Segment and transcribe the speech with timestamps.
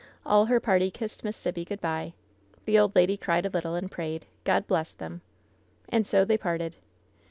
[0.25, 2.13] All her party kissed Miss Sibby good by.
[2.65, 5.21] The old lady cried a little, and prayed: ''God bless them."
[5.89, 6.75] And so they parted.